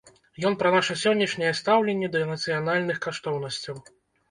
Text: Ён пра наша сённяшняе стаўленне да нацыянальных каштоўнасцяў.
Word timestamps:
Ён 0.49 0.53
пра 0.61 0.71
наша 0.75 0.95
сённяшняе 1.01 1.51
стаўленне 1.61 2.11
да 2.17 2.23
нацыянальных 2.33 2.97
каштоўнасцяў. 3.07 3.75